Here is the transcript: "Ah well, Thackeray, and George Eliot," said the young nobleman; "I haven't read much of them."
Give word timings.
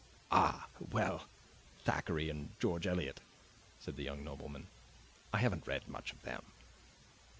"Ah 0.31 0.65
well, 0.79 1.27
Thackeray, 1.83 2.27
and 2.27 2.59
George 2.59 2.87
Eliot," 2.87 3.19
said 3.79 3.97
the 3.97 4.03
young 4.03 4.23
nobleman; 4.23 4.65
"I 5.31 5.37
haven't 5.37 5.67
read 5.67 5.87
much 5.87 6.11
of 6.11 6.23
them." 6.23 6.43